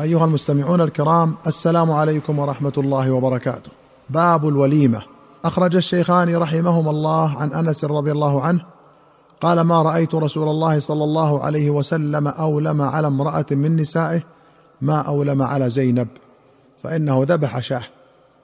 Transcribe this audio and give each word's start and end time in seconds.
أيها 0.00 0.24
المستمعون 0.24 0.80
الكرام 0.80 1.34
السلام 1.46 1.90
عليكم 1.90 2.38
ورحمة 2.38 2.72
الله 2.78 3.10
وبركاته. 3.10 3.70
باب 4.10 4.48
الوليمة. 4.48 5.02
أخرج 5.44 5.76
الشيخان 5.76 6.36
رحمهما 6.36 6.90
الله 6.90 7.30
عن 7.30 7.52
أنس 7.52 7.84
رضي 7.84 8.12
الله 8.12 8.40
عنه 8.42 8.60
قال 9.40 9.60
ما 9.60 9.82
رأيت 9.82 10.14
رسول 10.14 10.48
الله 10.48 10.78
صلى 10.78 11.04
الله 11.04 11.40
عليه 11.40 11.70
وسلم 11.70 12.28
أولم 12.28 12.82
على 12.82 13.06
امرأة 13.06 13.46
من 13.50 13.76
نسائه 13.76 14.22
ما 14.82 15.00
أولم 15.00 15.42
على 15.42 15.70
زينب 15.70 16.08
فإنه 16.82 17.24
ذبح 17.28 17.60
شاه. 17.60 17.82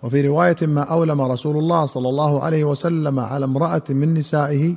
وفي 0.02 0.28
رواية 0.28 0.56
ما 0.62 0.82
أولم 0.82 1.20
رسول 1.22 1.56
الله 1.56 1.86
صلى 1.86 2.08
الله 2.08 2.42
عليه 2.42 2.64
وسلم 2.64 3.20
على 3.20 3.44
امرأة 3.44 3.82
من 3.88 4.14
نسائه 4.14 4.74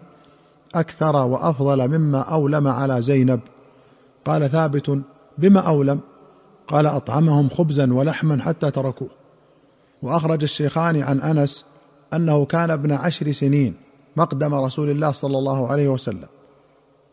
أكثر 0.75 1.15
وأفضل 1.15 1.87
مما 1.87 2.19
أولم 2.19 2.67
على 2.67 3.01
زينب. 3.01 3.39
قال 4.25 4.49
ثابت 4.49 4.99
بما 5.37 5.59
أولم؟ 5.59 5.99
قال 6.73 6.85
أطعمهم 6.85 7.49
خبزا 7.49 7.93
ولحما 7.93 8.43
حتى 8.43 8.71
تركوه. 8.71 9.09
وأخرج 10.01 10.43
الشيخان 10.43 11.01
عن 11.01 11.21
أنس 11.21 11.65
أنه 12.13 12.45
كان 12.45 12.71
ابن 12.71 12.91
عشر 12.91 13.31
سنين 13.31 13.73
مقدم 14.15 14.53
رسول 14.53 14.89
الله 14.89 15.11
صلى 15.11 15.37
الله 15.37 15.67
عليه 15.67 15.87
وسلم. 15.87 16.27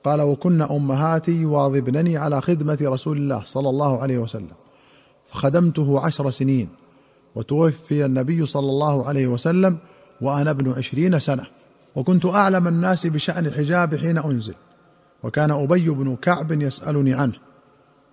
قال 0.04 0.20
وكن 0.20 0.62
أمهاتي 0.62 1.32
يواظبنني 1.32 2.16
على 2.16 2.40
خدمة 2.40 2.78
رسول 2.82 3.16
الله 3.16 3.42
صلى 3.44 3.68
الله 3.68 4.02
عليه 4.02 4.18
وسلم. 4.18 4.52
فخدمته 5.30 6.00
عشر 6.00 6.30
سنين 6.30 6.68
وتوفي 7.34 8.04
النبي 8.04 8.46
صلى 8.46 8.70
الله 8.70 9.08
عليه 9.08 9.26
وسلم 9.26 9.78
وأنا 10.20 10.50
ابن 10.50 10.72
عشرين 10.72 11.18
سنة. 11.18 11.46
وكنت 11.96 12.26
أعلم 12.26 12.68
الناس 12.68 13.06
بشأن 13.06 13.46
الحجاب 13.46 13.96
حين 13.96 14.18
أنزل. 14.18 14.54
وكان 15.22 15.50
أبي 15.50 15.90
بن 15.90 16.16
كعب 16.16 16.52
يسألني 16.52 17.14
عنه. 17.14 17.49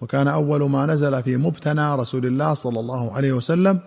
وكان 0.01 0.27
أول 0.27 0.69
ما 0.69 0.85
نزل 0.85 1.23
في 1.23 1.37
مبتنى 1.37 1.95
رسول 1.95 2.25
الله 2.25 2.53
صلى 2.53 2.79
الله 2.79 3.13
عليه 3.13 3.33
وسلم 3.33 3.79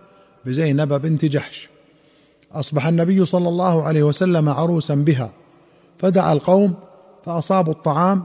بزينب 0.46 0.92
بنت 0.92 1.24
جحش. 1.24 1.68
أصبح 2.52 2.87
النبي 2.87 3.24
صلى 3.24 3.48
الله 3.48 3.82
عليه 3.82 4.02
وسلم 4.02 4.49
عروسا 4.49 4.95
بها. 4.95 5.30
فدعا 5.99 6.32
القوم 6.32 6.74
فأصابوا 7.24 7.73
الطعام 7.73 8.23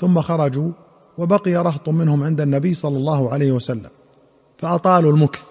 ثم 0.00 0.20
خرجوا 0.20 0.70
وبقي 1.18 1.54
رهط 1.54 1.88
منهم 1.88 2.24
عند 2.24 2.40
النبي 2.40 2.74
صلى 2.74 2.96
الله 2.96 3.32
عليه 3.32 3.52
وسلم. 3.52 3.90
فأطالوا 4.58 5.12
المكث. 5.12 5.44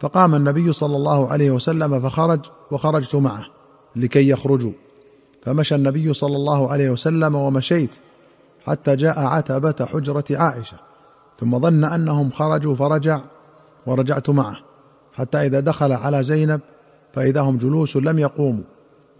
فقام 0.00 0.34
النبي 0.34 0.72
صلى 0.72 0.96
الله 0.96 1.28
عليه 1.28 1.50
وسلم 1.50 2.00
فخرج 2.00 2.40
وخرجت 2.70 3.14
معه 3.14 3.46
لكي 3.96 4.28
يخرجوا. 4.28 4.72
فمشى 5.42 5.74
النبي 5.74 6.12
صلى 6.12 6.36
الله 6.36 6.70
عليه 6.70 6.90
وسلم 6.90 7.34
ومشيت 7.34 7.90
حتى 8.66 8.96
جاء 8.96 9.18
عتبة 9.18 9.86
حجرة 9.92 10.24
عائشة. 10.30 10.76
ثم 11.40 11.58
ظن 11.58 11.84
أنهم 11.84 12.30
خرجوا 12.30 12.74
فرجع 12.74 13.20
ورجعت 13.86 14.30
معه. 14.30 14.56
حتى 15.12 15.46
إذا 15.46 15.60
دخل 15.60 15.92
على 15.92 16.22
زينب 16.22 16.60
فإذا 17.12 17.40
هم 17.40 17.58
جلوس 17.58 17.96
لم 17.96 18.18
يقوموا. 18.18 18.64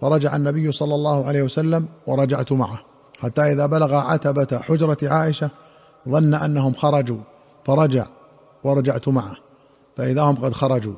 فرجع 0.01 0.37
النبي 0.37 0.73
صلى 0.73 0.95
الله 0.95 1.27
عليه 1.27 1.43
وسلم 1.43 1.87
ورجعت 2.07 2.53
معه. 2.53 2.79
حتى 3.19 3.53
إذا 3.53 3.67
بلغ 3.67 3.95
عتبة 3.95 4.59
حجرة 4.59 4.99
عائشة 5.03 5.51
ظن 6.09 6.35
أنهم 6.35 6.75
خرجوا. 6.75 7.21
فرجع 7.65 8.07
ورجعت 8.65 9.09
معه. 9.09 9.37
فإذا 9.97 10.23
هم 10.23 10.37
قد 10.37 10.53
خرجوا. 10.53 10.95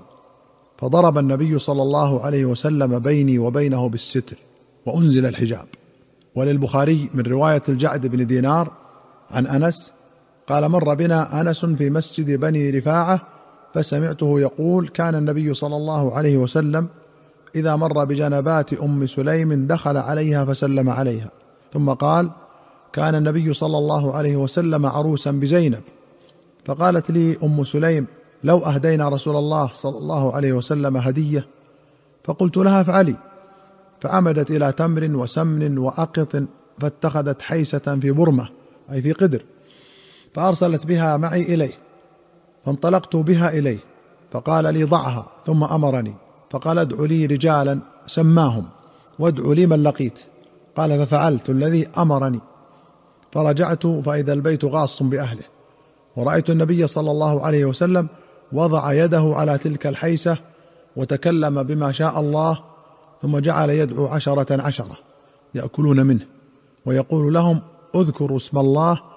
فضرب 0.78 1.18
النبي 1.18 1.58
صلى 1.58 1.82
الله 1.82 2.24
عليه 2.24 2.44
وسلم 2.44 2.98
بيني 2.98 3.38
وبينه 3.38 3.88
بالستر 3.88 4.36
وأنزل 4.86 5.26
الحجاب. 5.26 5.66
وللبخاري 6.34 7.10
من 7.14 7.22
رواية 7.22 7.62
الجعد 7.68 8.06
بن 8.06 8.26
دينار 8.26 8.72
عن 9.30 9.46
أنس 9.46 9.95
قال 10.46 10.68
مر 10.68 10.94
بنا 10.94 11.40
أنس 11.40 11.64
في 11.64 11.90
مسجد 11.90 12.40
بني 12.40 12.70
رفاعة 12.70 13.20
فسمعته 13.74 14.40
يقول 14.40 14.88
كان 14.88 15.14
النبي 15.14 15.54
صلى 15.54 15.76
الله 15.76 16.14
عليه 16.14 16.36
وسلم 16.36 16.88
إذا 17.54 17.76
مر 17.76 18.04
بجنبات 18.04 18.72
أم 18.72 19.06
سليم 19.06 19.66
دخل 19.66 19.96
عليها 19.96 20.44
فسلم 20.44 20.90
عليها. 20.90 21.30
ثم 21.72 21.90
قال 21.90 22.30
كان 22.92 23.14
النبي 23.14 23.52
صلى 23.52 23.78
الله 23.78 24.14
عليه 24.14 24.36
وسلم 24.36 24.86
عروسا 24.86 25.30
بزينب. 25.30 25.80
فقالت 26.64 27.10
لي 27.10 27.36
أم 27.42 27.64
سليم 27.64 28.06
لو 28.44 28.58
أهدينا 28.58 29.08
رسول 29.08 29.36
الله 29.36 29.70
صلى 29.72 29.98
الله 29.98 30.32
عليه 30.32 30.52
وسلم 30.52 30.96
هدية. 30.96 31.46
فقلت 32.24 32.56
لها 32.56 32.80
افعلي. 32.80 33.16
فعمدت 34.00 34.50
إلى 34.50 34.72
تمر 34.72 35.16
وسمن 35.16 35.78
وأقط 35.78 36.42
فاتخذت 36.80 37.42
حيسة 37.42 37.98
في 38.00 38.10
برمة 38.10 38.48
أي 38.92 39.02
في 39.02 39.12
قدر. 39.12 39.42
فأرسلت 40.36 40.86
بها 40.86 41.16
معي 41.16 41.42
اليه 41.42 41.72
فانطلقت 42.64 43.16
بها 43.16 43.48
اليه 43.48 43.78
فقال 44.32 44.74
لي 44.74 44.84
ضعها 44.84 45.26
ثم 45.46 45.64
أمرني 45.64 46.14
فقال 46.50 46.78
ادع 46.78 47.04
لي 47.04 47.26
رجالا 47.26 47.78
سماهم 48.06 48.68
وادع 49.18 49.52
لي 49.52 49.66
من 49.66 49.82
لقيت 49.82 50.24
قال 50.76 51.06
ففعلت 51.06 51.50
الذي 51.50 51.88
أمرني 51.98 52.40
فرجعت 53.32 53.86
فإذا 53.86 54.32
البيت 54.32 54.64
غاص 54.64 55.02
بأهله 55.02 55.44
ورأيت 56.16 56.50
النبي 56.50 56.86
صلى 56.86 57.10
الله 57.10 57.46
عليه 57.46 57.64
وسلم 57.64 58.08
وضع 58.52 58.92
يده 58.92 59.32
على 59.36 59.58
تلك 59.58 59.86
الحيسة 59.86 60.38
وتكلم 60.96 61.62
بما 61.62 61.92
شاء 61.92 62.20
الله 62.20 62.58
ثم 63.22 63.38
جعل 63.38 63.70
يدعو 63.70 64.06
عشرة 64.06 64.62
عشرة 64.62 64.96
يأكلون 65.54 66.06
منه 66.06 66.26
ويقول 66.86 67.34
لهم 67.34 67.60
اذكروا 67.94 68.36
اسم 68.36 68.58
الله 68.58 69.15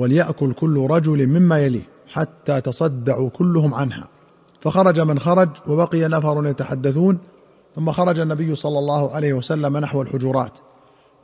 وليأكل 0.00 0.52
كل 0.52 0.86
رجل 0.90 1.26
مما 1.26 1.58
يليه 1.58 1.88
حتى 2.08 2.60
تصدعوا 2.60 3.30
كلهم 3.30 3.74
عنها. 3.74 4.08
فخرج 4.60 5.00
من 5.00 5.18
خرج 5.18 5.48
وبقي 5.66 6.08
نفر 6.08 6.46
يتحدثون 6.46 7.18
ثم 7.76 7.92
خرج 7.92 8.20
النبي 8.20 8.54
صلى 8.54 8.78
الله 8.78 9.10
عليه 9.10 9.32
وسلم 9.32 9.76
نحو 9.76 10.02
الحجرات 10.02 10.52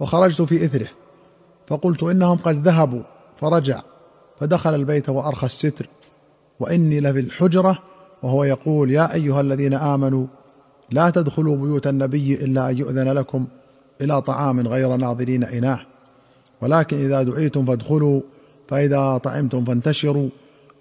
وخرجت 0.00 0.42
في 0.42 0.64
إثره. 0.64 0.88
فقلت 1.66 2.02
إنهم 2.02 2.36
قد 2.36 2.68
ذهبوا 2.68 3.02
فرجع 3.40 3.80
فدخل 4.40 4.74
البيت 4.74 5.08
وأرخى 5.08 5.46
الستر. 5.46 5.88
وإني 6.60 7.00
لفي 7.00 7.20
الحجرة 7.20 7.78
وهو 8.22 8.44
يقول 8.44 8.90
يا 8.90 9.14
أيها 9.14 9.40
الذين 9.40 9.74
آمنوا 9.74 10.26
لا 10.90 11.10
تدخلوا 11.10 11.56
بيوت 11.56 11.86
النبي 11.86 12.34
إلا 12.34 12.70
أن 12.70 12.78
يؤذن 12.78 13.08
لكم 13.08 13.46
إلى 14.00 14.22
طعام 14.22 14.68
غير 14.68 14.96
ناظرين 14.96 15.44
إناه. 15.44 15.80
ولكن 16.60 16.96
إذا 16.96 17.22
دعيتم 17.22 17.64
فادخلوا 17.64 18.20
فإذا 18.68 19.18
طعمتم 19.18 19.64
فانتشروا 19.64 20.28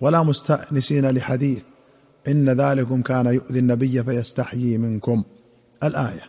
ولا 0.01 0.23
مستأنسين 0.23 1.09
لحديث. 1.09 1.63
إن 2.27 2.49
ذلكم 2.49 3.01
كان 3.01 3.25
يؤذي 3.25 3.59
النبي 3.59 4.03
فيستحيي 4.03 4.77
منكم. 4.77 5.23
الآية 5.83 6.21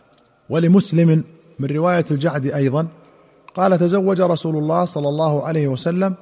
ولمسلم 0.49 1.23
من 1.59 1.69
رواية 1.69 2.05
الجعد 2.11 2.45
أيضا 2.45 2.87
قال 3.55 3.79
تزوج 3.79 4.21
رسول 4.21 4.57
الله 4.57 4.85
صلى 4.85 5.09
الله 5.09 5.43
عليه 5.43 5.67
وسلم 5.67 6.15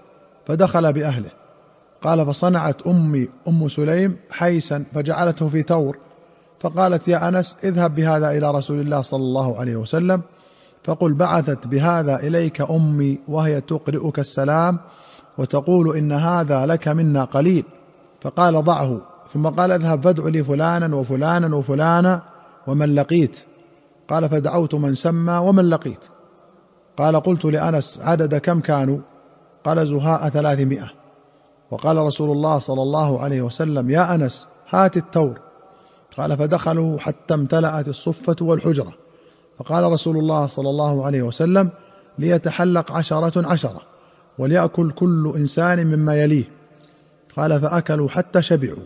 فدخل 0.46 0.94
بأهله. 0.94 1.30
قال 2.02 2.26
فصنعت 2.26 2.82
أمي 2.82 3.28
أم 3.48 3.68
سليم 3.68 4.16
حيسا 4.30 4.84
فجعلته 4.94 5.48
في 5.48 5.64
تور. 5.64 5.98
فقالت 6.60 7.08
يا 7.08 7.28
أنس 7.28 7.58
اذهب 7.64 7.96
بهذا 7.96 8.32
إلى 8.32 8.52
رسول 8.52 8.80
الله 8.80 9.02
صلى 9.02 9.24
الله 9.24 9.60
عليه 9.60 9.76
وسلم. 9.76 10.22
فقل 10.84 11.14
بعثت 11.14 11.68
بهذا 11.68 12.16
إليك 12.16 12.62
أمي 12.62 13.20
وهي 13.28 13.62
تقرئك 13.62 14.20
السلام 14.20 14.80
وتقول 15.38 15.98
إن 15.98 16.12
هذا 16.12 16.66
لك 16.66 16.88
منا 16.88 17.24
قليل. 17.24 17.64
فقال 18.22 18.64
ضعه. 18.64 19.02
ثم 19.34 19.48
قال 19.48 19.72
اذهب 19.72 20.04
فادع 20.04 20.28
لي 20.28 20.44
فلانا 20.44 20.96
وفلانا 20.96 21.56
وفلانا 21.56 22.22
ومن 22.68 22.96
لقيت. 22.96 23.40
قال 24.10 24.30
فدعوت 24.30 24.76
من 24.76 24.96
سمى 24.96 25.34
ومن 25.38 25.70
لقيت. 25.70 26.00
قال 26.98 27.20
قلت 27.20 27.46
لأنس 27.46 28.00
عدد 28.04 28.36
كم 28.36 28.60
كانوا؟ 28.60 29.00
قال 29.66 29.88
زهاء 29.88 30.30
ثلاثمائة. 30.30 30.92
وقال 31.72 31.98
رسول 31.98 32.32
الله 32.32 32.60
صلى 32.60 32.82
الله 32.82 33.20
عليه 33.20 33.42
وسلم 33.42 33.90
يا 33.90 34.16
أنس 34.16 34.48
هات 34.70 34.98
التور. 34.98 35.40
قال 36.18 36.38
فدخلوا 36.38 37.00
حتى 37.00 37.34
امتلأت 37.34 37.88
الصفة 37.88 38.36
والحجرة. 38.42 38.94
فقال 39.58 39.84
رسول 39.84 40.18
الله 40.18 40.48
صلى 40.48 40.70
الله 40.70 41.06
عليه 41.06 41.22
وسلم 41.22 41.70
ليتحلق 42.20 42.92
عشرة 42.92 43.48
عشرة. 43.48 43.82
وليأكل 44.38 44.92
كل 44.92 45.34
إنسان 45.38 45.88
مما 45.88 46.16
يليه. 46.16 46.44
قال 47.38 47.62
فأكلوا 47.62 48.10
حتى 48.10 48.42
شبعوا. 48.42 48.84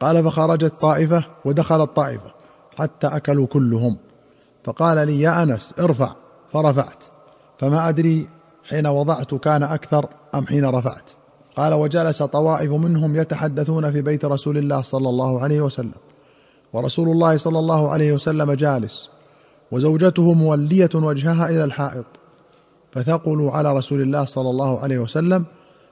قال 0.00 0.24
فخرجت 0.24 0.72
طائفة 0.80 1.24
ودخلت 1.44 1.90
طائفة 1.96 2.30
حتى 2.78 3.06
أكلوا 3.06 3.46
كلهم. 3.46 3.96
فقال 4.64 5.06
لي 5.06 5.20
يا 5.20 5.42
أنس 5.42 5.74
ارفع 5.78 6.12
فرفعت. 6.52 7.04
فما 7.58 7.88
أدري 7.88 8.28
حين 8.64 8.86
وضعت 8.86 9.34
كان 9.34 9.62
أكثر 9.62 10.08
أم 10.34 10.46
حين 10.46 10.64
رفعت. 10.64 11.10
قال 11.56 11.74
وجلس 11.74 12.22
طوائف 12.22 12.72
منهم 12.72 13.16
يتحدثون 13.16 13.92
في 13.92 14.02
بيت 14.02 14.24
رسول 14.24 14.58
الله 14.58 14.82
صلى 14.82 15.08
الله 15.08 15.42
عليه 15.42 15.60
وسلم. 15.60 15.94
ورسول 16.72 17.08
الله 17.08 17.36
صلى 17.36 17.58
الله 17.58 17.90
عليه 17.90 18.12
وسلم 18.12 18.52
جالس. 18.52 19.10
وزوجته 19.70 20.32
مولية 20.32 20.90
وجهها 20.94 21.48
إلى 21.48 21.64
الحائط. 21.64 22.06
فثقلوا 22.92 23.52
على 23.52 23.76
رسول 23.76 24.00
الله 24.00 24.24
صلى 24.24 24.50
الله 24.50 24.78
عليه 24.80 24.98
وسلم 24.98 25.44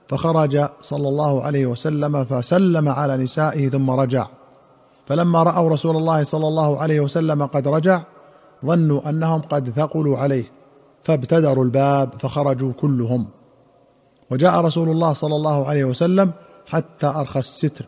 فخرج 0.08 0.68
صلى 0.80 1.08
الله 1.08 1.42
عليه 1.42 1.66
وسلم 1.66 2.24
فسلم 2.24 2.88
على 2.88 3.16
نسائه 3.16 3.68
ثم 3.68 3.90
رجع. 3.90 4.26
فلما 5.06 5.42
رأوا 5.42 5.70
رسول 5.70 5.96
الله 5.96 6.22
صلى 6.22 6.48
الله 6.48 6.78
عليه 6.78 7.00
وسلم 7.00 7.46
قد 7.46 7.68
رجع 7.68 8.02
ظنوا 8.64 9.08
أنهم 9.08 9.40
قد 9.40 9.70
ثقلوا 9.70 10.18
عليه 10.18 10.44
فابتدروا 11.02 11.64
الباب 11.64 12.10
فخرجوا 12.20 12.72
كلهم. 12.72 13.26
وجاء 14.30 14.60
رسول 14.60 14.88
الله 14.88 15.12
صلى 15.12 15.36
الله 15.36 15.66
عليه 15.66 15.84
وسلم 15.84 16.32
حتى 16.66 17.06
أرخى 17.06 17.38
الستر. 17.38 17.86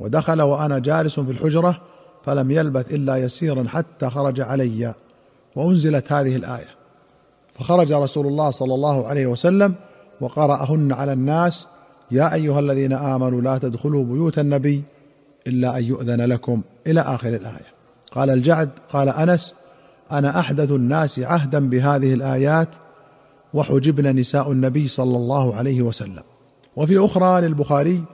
ودخل 0.00 0.42
وأنا 0.42 0.78
جالس 0.78 1.20
في 1.20 1.30
الحجرة 1.30 1.80
فلم 2.24 2.50
يلبث 2.50 2.90
إلا 2.90 3.16
يسيرا 3.16 3.64
حتى 3.68 4.10
خرج 4.10 4.40
علي. 4.40 4.94
وأنزلت 5.56 6.12
هذه 6.12 6.36
الآية. 6.36 6.77
فخرج 7.58 7.92
رسول 7.92 8.26
الله 8.26 8.50
صلى 8.50 8.74
الله 8.74 9.06
عليه 9.06 9.26
وسلم 9.26 9.74
وقرأهن 10.20 10.92
على 10.92 11.12
الناس 11.12 11.66
يا 12.10 12.34
أيها 12.34 12.60
الذين 12.60 12.92
آمنوا 12.92 13.40
لا 13.40 13.58
تدخلوا 13.58 14.04
بيوت 14.04 14.38
النبي 14.38 14.82
إلا 15.46 15.78
أن 15.78 15.84
يؤذن 15.84 16.20
لكم. 16.20 16.62
إلى 16.86 17.00
آخر 17.00 17.28
الآية. 17.28 17.66
قال 18.12 18.30
الجعد 18.30 18.70
قال 18.92 19.08
أنس 19.08 19.54
أنا 20.12 20.40
أحدث 20.40 20.70
الناس 20.70 21.18
عهدا 21.18 21.68
بهذه 21.68 22.14
الآيات 22.14 22.68
وحجبن 23.54 24.16
نساء 24.16 24.52
النبي 24.52 24.88
صلى 24.88 25.16
الله 25.16 25.54
عليه 25.54 25.82
وسلم. 25.82 26.22
وفي 26.76 27.04
أخرى 27.04 27.40
للبخاري 27.40 28.04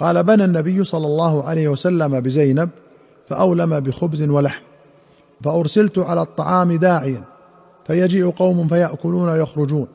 قال 0.00 0.22
بنى 0.22 0.44
النبي 0.44 0.84
صلى 0.84 1.06
الله 1.06 1.44
عليه 1.44 1.68
وسلم 1.68 2.20
بزينب 2.20 2.70
فأولم 3.28 3.80
بخبز 3.80 4.22
ولحم 4.22 4.62
فأرسلت 5.44 5.98
على 5.98 6.22
الطعام 6.22 6.72
داعيا 6.72 7.24
فيجيء 7.90 8.30
قوم 8.30 8.68
فيأكلون 8.68 9.28
ويخرجون 9.28 9.86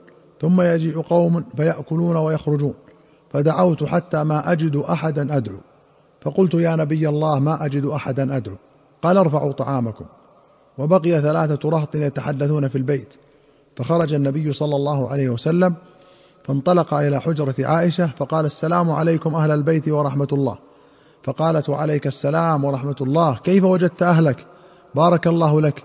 ثم 0.41 0.61
يجيء 0.61 1.01
قوم 1.01 1.43
فيأكلون 1.57 2.17
ويخرجون. 2.17 2.73
فدعوت 3.29 3.83
حتى 3.83 4.23
ما 4.23 4.51
أجد 4.51 4.75
أحدا 4.75 5.37
أدعو. 5.37 5.57
فقلت 6.21 6.53
يا 6.53 6.75
نبي 6.75 7.09
الله 7.09 7.39
ما 7.39 7.65
أجد 7.65 7.85
أحدا 7.85 8.37
أدعو. 8.37 8.55
قال 9.01 9.17
ارفعوا 9.17 9.51
طعامكم. 9.51 10.05
وبقي 10.77 11.21
ثلاثة 11.21 11.69
رهط 11.69 11.95
يتحدثون 11.95 12.67
في 12.67 12.77
البيت. 12.77 13.13
فخرج 13.75 14.13
النبي 14.13 14.53
صلى 14.53 14.75
الله 14.75 15.09
عليه 15.09 15.29
وسلم 15.29 15.73
فانطلق 16.43 16.93
إلى 16.93 17.21
حجرة 17.21 17.55
عائشة 17.59 18.09
فقال 18.17 18.45
السلام 18.45 18.91
عليكم 18.91 19.35
أهل 19.35 19.51
البيت 19.51 19.89
ورحمة 19.89 20.27
الله. 20.31 20.57
فقالت 21.23 21.69
وعليك 21.69 22.07
السلام 22.07 22.63
ورحمة 22.65 22.95
الله. 23.01 23.37
كيف 23.43 23.63
وجدت 23.63 24.03
أهلك؟ 24.03 24.45
بارك 24.95 25.27
الله 25.27 25.61
لك. 25.61 25.83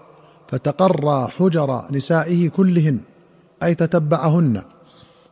فتقرى 0.50 1.28
حجر 1.38 1.84
نسائه 1.90 2.48
كلهن 2.48 2.98
أي 3.62 3.74
تتبعهن. 3.74 4.62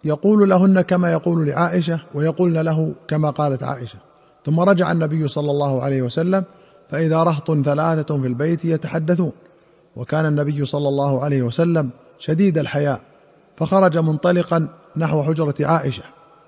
يقول 0.05 0.51
لهن 0.51 0.81
كما 0.81 1.13
يقول 1.13 1.47
لعائشة 1.47 2.01
ويقولن 2.15 2.59
له 2.59 2.93
كما 3.09 3.31
قالت 3.31 3.63
عائشة. 3.63 3.99
ثم 4.45 4.61
رجع 4.61 4.93
النبي 4.93 5.29
صلى 5.29 5.51
الله 5.51 5.83
عليه 5.83 6.03
وسلم 6.03 6.45
فإذا 6.91 7.23
رهط 7.23 7.51
ثلاثة 7.51 8.19
في 8.19 8.27
البيت 8.27 8.65
يتحدثون. 8.65 9.33
وكان 9.97 10.27
النبي 10.27 10.65
صلى 10.65 10.89
الله 10.89 11.25
عليه 11.25 11.43
وسلم 11.43 11.91
شديد 12.19 12.59
الحياء 12.59 13.01
فخرج 13.57 13.99
منطلقا 13.99 14.69
نحو 14.97 15.23
حجرة 15.23 15.55
عائشة. 15.61 16.03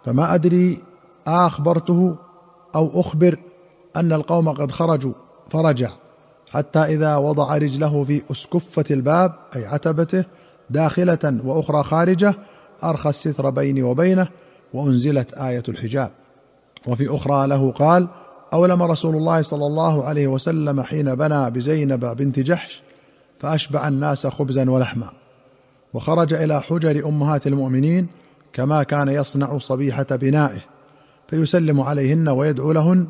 فما 0.04 0.34
أدري 0.34 0.82
آخبرته 1.26 2.16
أو 2.74 3.00
أخبر 3.00 3.38
أن 3.96 4.12
القوم 4.12 4.48
قد 4.48 4.70
خرجوا 4.72 5.12
فرجع. 5.50 5.90
حتى 6.50 6.78
إذا 6.78 7.16
وضع 7.16 7.56
رجله 7.56 8.04
في 8.04 8.22
أسكفة 8.30 8.84
الباب 8.90 9.34
أي 9.56 9.66
عتبته 9.66 10.24
داخلة 10.70 11.40
وأخرى 11.44 11.82
خارجة 11.82 12.34
أرخى 12.84 13.08
الستر 13.10 13.50
بيني 13.50 13.82
وبينه 13.82 14.28
وأنزلت 14.74 15.32
آية 15.32 15.62
الحجاب. 15.68 16.10
وفي 16.86 17.08
أخرى 17.16 17.46
له 17.46 17.70
قال 17.70 18.08
أولم 18.52 18.82
رسول 18.82 19.16
الله 19.16 19.42
صلى 19.42 19.66
الله 19.66 20.04
عليه 20.04 20.26
وسلم 20.26 20.82
حين 20.82 21.14
بنى 21.14 21.50
بزينب 21.50 22.04
بنت 22.04 22.40
جحش 22.40 22.82
فأشبع 23.38 23.88
الناس 23.88 24.26
خبزا 24.26 24.70
ولحما. 24.70 25.10
وخرج 25.94 26.34
إلى 26.34 26.62
حجر 26.62 27.08
أمهات 27.08 27.46
المؤمنين 27.46 28.06
كما 28.52 28.82
كان 28.82 29.08
يصنع 29.08 29.58
صبيحة 29.58 30.06
بنائه 30.10 30.60
فيسلم 31.28 31.80
عليهن 31.80 32.28
ويدعو 32.28 32.72
لهن 32.72 33.06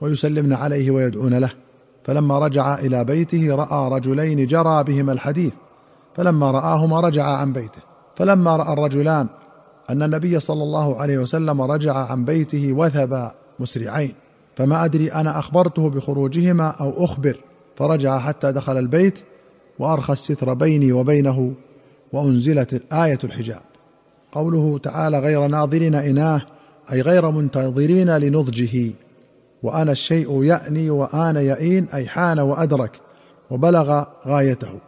ويسلمن 0.00 0.52
عليه 0.52 0.90
ويدعون 0.90 1.34
له. 1.34 1.50
فلما 2.04 2.38
رجع 2.38 2.74
إلى 2.78 3.04
بيته 3.04 3.54
رأى 3.54 3.90
رجلين 3.90 4.46
جرى 4.46 4.84
بهما 4.84 5.12
الحديث 5.12 5.52
فلما 6.14 6.50
رآهما 6.50 7.00
رجع 7.00 7.24
عن 7.24 7.52
بيته 7.52 7.82
فلما 8.16 8.56
رأى 8.56 8.72
الرجلان 8.72 9.26
أن 9.90 10.02
النبي 10.02 10.40
صلى 10.40 10.62
الله 10.62 11.00
عليه 11.00 11.18
وسلم 11.18 11.62
رجع 11.62 11.96
عن 11.96 12.24
بيته 12.24 12.72
وثبا 12.72 13.34
مسرعين 13.58 14.14
فما 14.56 14.84
أدري 14.84 15.12
أنا 15.12 15.38
أخبرته 15.38 15.90
بخروجهما 15.90 16.68
أو 16.68 17.04
أخبر 17.04 17.36
فرجع 17.76 18.18
حتى 18.18 18.52
دخل 18.52 18.78
البيت 18.78 19.18
وأرخى 19.78 20.12
الستر 20.12 20.54
بيني 20.54 20.92
وبينه 20.92 21.54
وأنزلت 22.12 22.74
الآية 22.74 23.18
الحجاب. 23.24 23.62
قوله 24.32 24.78
تعالى 24.78 25.18
غير 25.18 25.46
ناظرين 25.46 25.94
إناه 25.94 26.42
أي 26.92 27.00
غير 27.00 27.30
منتظرين 27.30 28.16
لنضجه. 28.16 28.92
وأنا 29.62 29.92
الشيء 29.92 30.42
يأني 30.42 30.90
وآن 30.90 31.36
يئين 31.36 31.88
أي 31.94 32.08
حان 32.08 32.38
وأدرك 32.38 33.00
وبلغ 33.50 34.04
غايته. 34.26 34.78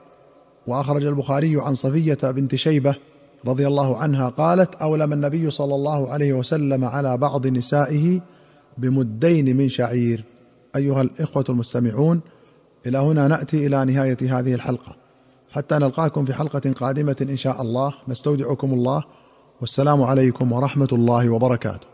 وأخرج 0.66 1.04
البخاري 1.04 1.60
عن 1.60 1.74
صفية 1.74 2.18
بنت 2.22 2.54
شيبة 2.54 2.94
رضي 3.46 3.66
الله 3.66 3.96
عنها 3.96 4.28
قالت 4.28 4.74
أولم 4.74 5.12
النبي 5.12 5.50
صلى 5.50 5.74
الله 5.74 6.10
عليه 6.10 6.32
وسلم 6.32 6.84
على 6.84 7.16
بعض 7.16 7.46
نسائه 7.46 8.20
بمدين 8.78 9.56
من 9.56 9.68
شعير. 9.68 10.24
أيها 10.76 11.02
الإخوة 11.02 11.44
المستمعون 11.48 12.20
إلى 12.86 12.98
هنا 12.98 13.28
نأتي 13.28 13.66
إلى 13.66 13.84
نهاية 13.84 14.16
هذه 14.22 14.54
الحلقة. 14.54 14.96
حتى 15.52 15.74
نلقاكم 15.74 16.24
في 16.24 16.34
حلقة 16.34 16.72
قادمة 16.72 17.16
إن 17.30 17.36
شاء 17.36 17.62
الله. 17.62 17.94
نستودعكم 18.08 18.72
الله. 18.72 19.04
والسلام 19.60 20.02
عليكم 20.02 20.52
ورحمة 20.52 20.88
الله 20.92 21.28
وبركاته. 21.28 21.93